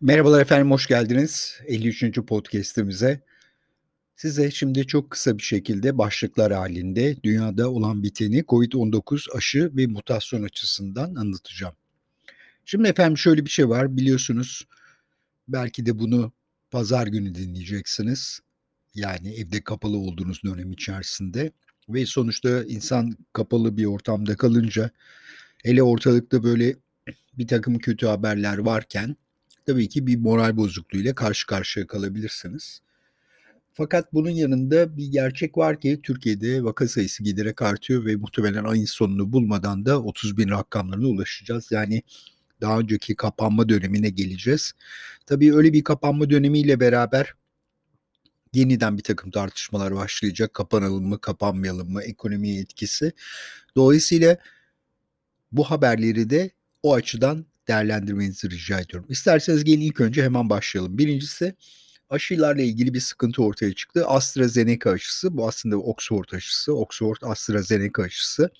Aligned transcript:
Merhabalar 0.00 0.40
efendim, 0.40 0.70
hoş 0.70 0.86
geldiniz 0.86 1.60
53. 1.66 2.18
podcast'imize. 2.18 3.20
Size 4.16 4.50
şimdi 4.50 4.86
çok 4.86 5.10
kısa 5.10 5.38
bir 5.38 5.42
şekilde 5.42 5.98
başlıklar 5.98 6.52
halinde 6.52 7.16
dünyada 7.22 7.70
olan 7.70 8.02
biteni 8.02 8.40
COVID-19 8.40 9.36
aşı 9.36 9.70
ve 9.76 9.86
mutasyon 9.86 10.42
açısından 10.42 11.14
anlatacağım. 11.14 11.74
Şimdi 12.64 12.88
efendim 12.88 13.18
şöyle 13.18 13.44
bir 13.44 13.50
şey 13.50 13.68
var 13.68 13.96
biliyorsunuz 13.96 14.66
belki 15.48 15.86
de 15.86 15.98
bunu 15.98 16.32
pazar 16.70 17.06
günü 17.06 17.34
dinleyeceksiniz. 17.34 18.40
Yani 18.94 19.34
evde 19.34 19.60
kapalı 19.60 19.96
olduğunuz 19.96 20.42
dönem 20.44 20.72
içerisinde 20.72 21.52
ve 21.88 22.06
sonuçta 22.06 22.64
insan 22.64 23.16
kapalı 23.32 23.76
bir 23.76 23.84
ortamda 23.84 24.36
kalınca 24.36 24.90
hele 25.64 25.82
ortalıkta 25.82 26.42
böyle 26.42 26.76
bir 27.38 27.48
takım 27.48 27.78
kötü 27.78 28.06
haberler 28.06 28.58
varken 28.58 29.16
tabii 29.68 29.88
ki 29.88 30.06
bir 30.06 30.18
moral 30.18 30.56
bozukluğuyla 30.56 31.14
karşı 31.14 31.46
karşıya 31.46 31.86
kalabilirsiniz. 31.86 32.80
Fakat 33.74 34.12
bunun 34.12 34.30
yanında 34.30 34.96
bir 34.96 35.06
gerçek 35.06 35.58
var 35.58 35.80
ki 35.80 36.00
Türkiye'de 36.02 36.64
vaka 36.64 36.88
sayısı 36.88 37.24
giderek 37.24 37.62
artıyor 37.62 38.04
ve 38.04 38.16
muhtemelen 38.16 38.64
ayın 38.64 38.84
sonunu 38.84 39.32
bulmadan 39.32 39.86
da 39.86 40.02
30 40.02 40.36
bin 40.36 40.48
rakamlarına 40.48 41.06
ulaşacağız. 41.06 41.72
Yani 41.72 42.02
daha 42.60 42.78
önceki 42.78 43.16
kapanma 43.16 43.68
dönemine 43.68 44.10
geleceğiz. 44.10 44.72
Tabii 45.26 45.54
öyle 45.54 45.72
bir 45.72 45.84
kapanma 45.84 46.30
dönemiyle 46.30 46.80
beraber 46.80 47.34
yeniden 48.54 48.98
bir 48.98 49.02
takım 49.02 49.30
tartışmalar 49.30 49.94
başlayacak. 49.94 50.54
Kapanalım 50.54 51.08
mı, 51.08 51.20
kapanmayalım 51.20 51.92
mı, 51.92 52.02
ekonomiye 52.02 52.60
etkisi. 52.60 53.12
Dolayısıyla 53.76 54.36
bu 55.52 55.64
haberleri 55.64 56.30
de 56.30 56.50
o 56.82 56.94
açıdan 56.94 57.46
değerlendirmenizi 57.68 58.50
rica 58.50 58.80
ediyorum. 58.80 59.06
İsterseniz 59.10 59.64
gelin 59.64 59.80
ilk 59.80 60.00
önce 60.00 60.22
hemen 60.22 60.50
başlayalım. 60.50 60.98
Birincisi 60.98 61.54
aşılarla 62.10 62.62
ilgili 62.62 62.94
bir 62.94 63.00
sıkıntı 63.00 63.42
ortaya 63.42 63.74
çıktı. 63.74 64.06
AstraZeneca 64.06 64.90
aşısı, 64.90 65.36
bu 65.36 65.48
aslında 65.48 65.76
Oxford 65.76 66.32
aşısı, 66.32 66.74
Oxford 66.74 67.16
AstraZeneca 67.22 68.02
aşısı. 68.02 68.50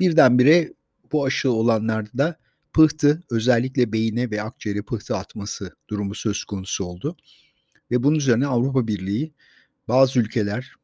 Birdenbire 0.00 0.72
bu 1.12 1.24
aşı 1.24 1.50
olanlarda 1.50 2.36
pıhtı, 2.72 3.22
özellikle 3.30 3.92
beyine 3.92 4.30
ve 4.30 4.42
akciğere 4.42 4.82
pıhtı 4.82 5.16
atması 5.16 5.76
durumu 5.90 6.14
söz 6.14 6.44
konusu 6.44 6.84
oldu. 6.84 7.16
Ve 7.90 8.02
bunun 8.02 8.16
üzerine 8.16 8.46
Avrupa 8.46 8.86
Birliği 8.86 9.32
bazı 9.88 10.20
ülkeler 10.20 10.74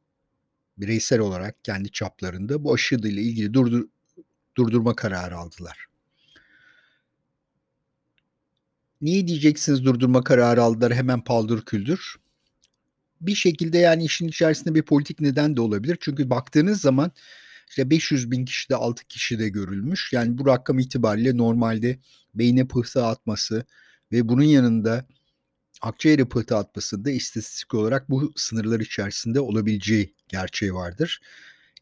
bireysel 0.78 1.20
olarak 1.20 1.64
kendi 1.64 1.90
çaplarında 1.90 2.64
bu 2.64 2.74
aşı 2.74 2.94
ile 2.94 3.22
ilgili 3.22 3.54
durdur, 3.54 3.88
durdurma 4.56 4.94
kararı 4.94 5.36
aldılar. 5.36 5.86
Niye 9.00 9.28
diyeceksiniz 9.28 9.84
durdurma 9.84 10.24
kararı 10.24 10.62
aldılar 10.62 10.94
hemen 10.94 11.24
paldır 11.24 11.64
küldür? 11.64 12.16
Bir 13.20 13.34
şekilde 13.34 13.78
yani 13.78 14.04
işin 14.04 14.28
içerisinde 14.28 14.74
bir 14.74 14.82
politik 14.82 15.20
neden 15.20 15.56
de 15.56 15.60
olabilir. 15.60 15.96
Çünkü 16.00 16.30
baktığınız 16.30 16.80
zaman 16.80 17.12
işte 17.68 17.90
500 17.90 18.30
bin 18.30 18.44
kişide 18.44 18.76
6 18.76 19.04
kişi 19.04 19.38
de 19.38 19.48
görülmüş. 19.48 20.12
Yani 20.12 20.38
bu 20.38 20.46
rakam 20.46 20.78
itibariyle 20.78 21.36
normalde 21.36 21.98
beyne 22.34 22.66
pıhtı 22.66 23.04
atması 23.04 23.64
ve 24.12 24.28
bunun 24.28 24.42
yanında 24.42 25.06
akciğere 25.82 26.24
pıhtı 26.24 26.56
atmasında 26.56 27.10
istatistik 27.10 27.74
olarak 27.74 28.10
bu 28.10 28.32
sınırlar 28.36 28.80
içerisinde 28.80 29.40
olabileceği 29.40 30.14
gerçeği 30.28 30.74
vardır. 30.74 31.20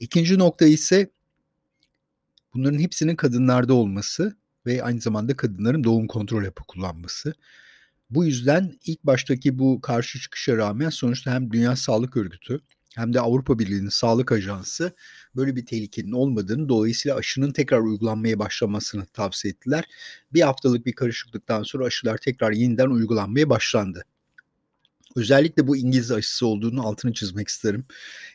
İkinci 0.00 0.38
nokta 0.38 0.66
ise 0.66 1.10
bunların 2.54 2.78
hepsinin 2.78 3.16
kadınlarda 3.16 3.74
olması 3.74 4.36
ve 4.66 4.82
aynı 4.82 5.00
zamanda 5.00 5.36
kadınların 5.36 5.84
doğum 5.84 6.06
kontrol 6.06 6.44
hapı 6.44 6.64
kullanması. 6.64 7.34
Bu 8.10 8.24
yüzden 8.24 8.72
ilk 8.86 9.04
baştaki 9.04 9.58
bu 9.58 9.80
karşı 9.80 10.20
çıkışa 10.20 10.56
rağmen 10.56 10.90
sonuçta 10.90 11.34
hem 11.34 11.50
Dünya 11.52 11.76
Sağlık 11.76 12.16
Örgütü 12.16 12.60
hem 12.96 13.14
de 13.14 13.20
Avrupa 13.20 13.58
Birliği'nin 13.58 13.88
Sağlık 13.88 14.32
Ajansı 14.32 14.96
böyle 15.36 15.56
bir 15.56 15.66
tehlikenin 15.66 16.12
olmadığını 16.12 16.68
dolayısıyla 16.68 17.16
aşının 17.16 17.52
tekrar 17.52 17.80
uygulanmaya 17.80 18.38
başlamasını 18.38 19.06
tavsiye 19.06 19.52
ettiler. 19.52 19.84
Bir 20.32 20.40
haftalık 20.40 20.86
bir 20.86 20.92
karışıklıktan 20.92 21.62
sonra 21.62 21.84
aşılar 21.84 22.18
tekrar 22.18 22.52
yeniden 22.52 22.90
uygulanmaya 22.90 23.50
başlandı. 23.50 24.04
Özellikle 25.16 25.66
bu 25.66 25.76
İngiliz 25.76 26.10
aşısı 26.10 26.46
olduğunu 26.46 26.86
altını 26.86 27.12
çizmek 27.12 27.48
isterim. 27.48 27.84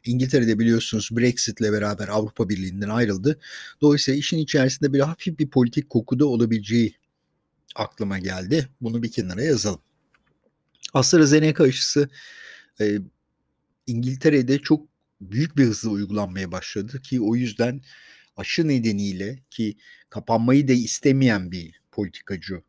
İngiltere'de 0.06 0.60
biliyorsunuz 0.60 1.10
Brexit'le 1.12 1.62
beraber 1.62 2.08
Avrupa 2.08 2.50
Birliği'nden 2.50 2.90
ayrıldı. 2.90 3.40
Dolayısıyla 3.82 4.18
işin 4.18 4.38
içerisinde 4.38 4.94
bir 4.94 5.00
hafif 5.00 5.40
bir 5.40 5.50
politik 5.50 5.90
kokuda 5.90 6.26
olabileceği 6.26 6.96
aklıma 7.76 8.20
geldi. 8.20 8.68
Bunu 8.82 9.04
bir 9.04 9.12
kenara 9.12 9.44
yazalım. 9.44 9.82
AstraZeneca 10.94 11.66
aşısı 11.66 12.10
e, 12.82 13.00
İngiltere'de 13.88 14.60
çok 14.60 14.88
büyük 15.22 15.58
bir 15.58 15.66
hızla 15.66 15.90
uygulanmaya 15.90 16.52
başladı 16.52 17.02
ki 17.02 17.22
o 17.22 17.36
yüzden 17.36 17.82
aşı 18.38 18.68
nedeniyle 18.68 19.40
ki 19.50 19.78
kapanmayı 20.10 20.68
da 20.68 20.74
istemeyen 20.74 21.52
bir 21.52 21.82
politikacı 21.92 22.62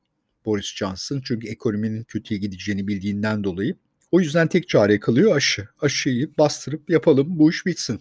Boris 0.45 0.75
Johnson 0.75 1.23
çünkü 1.25 1.49
ekonominin 1.49 2.05
kötüye 2.05 2.41
gideceğini 2.41 2.89
bildiğinden 2.89 3.45
dolayı 3.45 3.77
o 4.13 4.21
yüzden 4.21 4.49
tek 4.49 4.69
çare 4.69 5.01
kalıyor 5.01 5.37
aşı. 5.37 5.69
Aşıyı 5.81 6.31
bastırıp 6.39 6.91
yapalım 6.91 7.27
bu 7.39 7.51
iş 7.51 7.67
bitsin. 7.67 8.01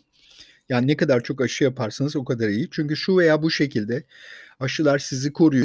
Yani 0.69 0.88
ne 0.88 0.97
kadar 0.97 1.23
çok 1.23 1.41
aşı 1.41 1.63
yaparsanız 1.63 2.16
o 2.16 2.25
kadar 2.25 2.49
iyi. 2.49 2.69
Çünkü 2.72 2.95
şu 2.95 3.17
veya 3.17 3.41
bu 3.41 3.51
şekilde 3.51 4.03
aşılar 4.59 4.99
sizi 4.99 5.33
koruyor. 5.33 5.59